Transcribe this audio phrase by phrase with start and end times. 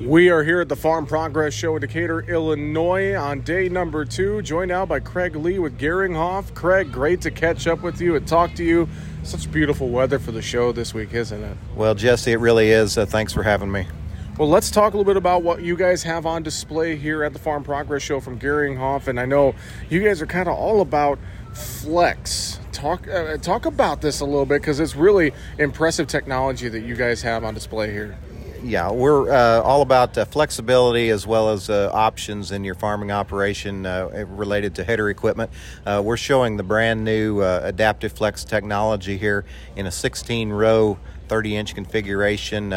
[0.00, 4.40] We are here at the Farm Progress Show in Decatur, Illinois on day number two,
[4.40, 6.54] joined now by Craig Lee with Geringhoff.
[6.54, 8.88] Craig, great to catch up with you and talk to you.
[9.24, 11.54] Such beautiful weather for the show this week, isn't it?
[11.76, 12.96] Well, Jesse, it really is.
[12.96, 13.86] Uh, thanks for having me.
[14.38, 17.34] Well, let's talk a little bit about what you guys have on display here at
[17.34, 19.06] the Farm Progress Show from Geringhoff.
[19.06, 19.54] And I know
[19.90, 21.18] you guys are kind of all about
[21.52, 22.58] flex.
[22.72, 26.96] Talk uh, talk about this a little bit because it's really impressive technology that you
[26.96, 28.16] guys have on display here
[28.62, 33.10] yeah, we're uh, all about uh, flexibility as well as uh, options in your farming
[33.10, 35.50] operation uh, related to header equipment.
[35.86, 39.44] Uh, we're showing the brand new uh, Adaptive Flex technology here
[39.76, 42.70] in a 16 row 30 inch configuration.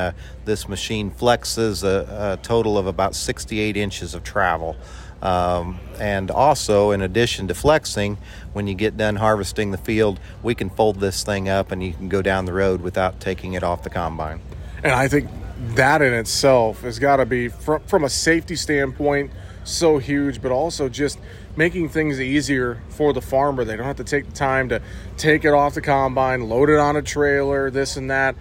[0.45, 4.75] this machine flexes a, a, total of about 68 inches of travel.
[5.23, 8.17] Um, and also, in addition to flexing,
[8.51, 11.93] when you get done harvesting the field, we can fold this thing up and you
[11.93, 14.41] can go down the road without taking it off the combine.
[14.83, 15.29] And I think
[15.75, 19.31] that in itself has got to be from, from a safety standpoint
[19.63, 21.17] so huge but also just
[21.55, 24.81] making things easier for the farmer they don't have to take the time to
[25.17, 28.35] take it off the combine load it on a trailer this and that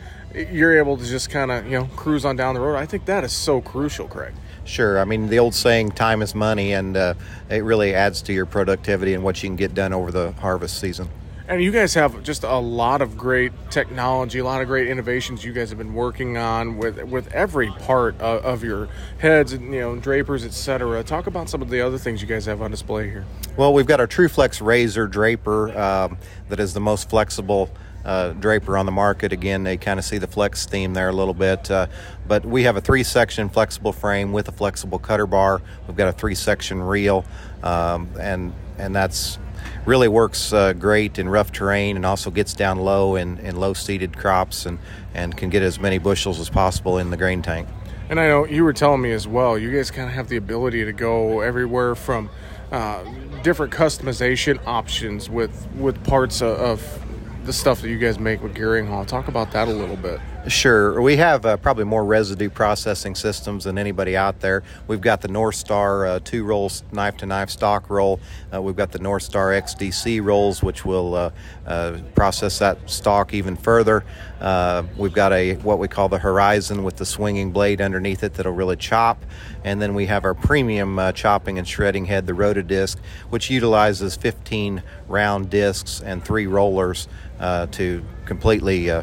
[0.50, 3.04] you're able to just kind of you know cruise on down the road i think
[3.04, 5.00] that is so crucial craig Sure.
[5.00, 7.14] I mean, the old saying, time is money, and uh,
[7.50, 10.78] it really adds to your productivity and what you can get done over the harvest
[10.78, 11.08] season.
[11.48, 15.44] And you guys have just a lot of great technology, a lot of great innovations
[15.44, 19.74] you guys have been working on with with every part of, of your heads, and
[19.74, 21.02] you know, drapers, etc.
[21.02, 23.24] Talk about some of the other things you guys have on display here.
[23.56, 26.16] Well, we've got our TrueFlex Razor draper um,
[26.48, 27.70] that is the most flexible.
[28.04, 29.32] Uh, draper on the market.
[29.32, 31.70] Again, they kind of see the flex theme there a little bit.
[31.70, 31.86] Uh,
[32.26, 35.62] but we have a three section flexible frame with a flexible cutter bar.
[35.86, 37.24] We've got a three section reel,
[37.62, 39.38] um, and and that's
[39.86, 43.72] really works uh, great in rough terrain and also gets down low in, in low
[43.72, 44.78] seeded crops and,
[45.14, 47.68] and can get as many bushels as possible in the grain tank.
[48.08, 50.36] And I know you were telling me as well, you guys kind of have the
[50.36, 52.30] ability to go everywhere from
[52.70, 53.04] uh,
[53.42, 57.02] different customization options with, with parts of, of
[57.44, 59.06] the stuff that you guys make with Geringhoff.
[59.06, 60.20] Talk about that a little bit.
[60.48, 61.00] Sure.
[61.00, 64.64] We have uh, probably more residue processing systems than anybody out there.
[64.88, 68.18] We've got the North Star uh, two roll knife to knife stock roll.
[68.52, 71.30] Uh, we've got the North Star XDC rolls, which will uh,
[71.64, 74.04] uh, process that stock even further.
[74.40, 78.34] Uh, we've got a what we call the Horizon with the swinging blade underneath it
[78.34, 79.24] that'll really chop.
[79.62, 82.98] And then we have our premium chopping and shredding head, the Rota disc,
[83.30, 87.06] which utilizes 15 round discs and three rollers
[87.38, 89.02] to completely uh,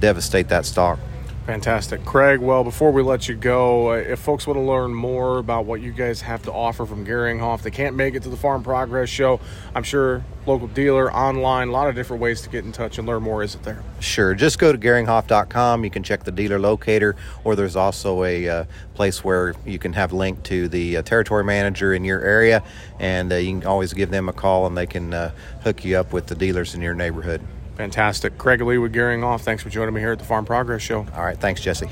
[0.00, 0.98] devastate that stock.
[1.48, 2.04] Fantastic.
[2.04, 5.64] Craig, well, before we let you go, uh, if folks want to learn more about
[5.64, 8.62] what you guys have to offer from Geringhoff, they can't make it to the Farm
[8.62, 9.40] Progress Show.
[9.74, 13.08] I'm sure local dealer, online, a lot of different ways to get in touch and
[13.08, 13.42] learn more.
[13.42, 13.82] Is it there?
[13.98, 14.34] Sure.
[14.34, 15.84] Just go to geringhoff.com.
[15.84, 19.94] You can check the dealer locator, or there's also a uh, place where you can
[19.94, 22.62] have link to the uh, territory manager in your area,
[22.98, 25.32] and uh, you can always give them a call and they can uh,
[25.62, 27.40] hook you up with the dealers in your neighborhood.
[27.78, 28.36] Fantastic.
[28.38, 29.42] Craig Lee with Geringhoff.
[29.42, 31.06] Thanks for joining me here at the Farm Progress Show.
[31.14, 31.38] All right.
[31.38, 31.88] Thanks, Jesse.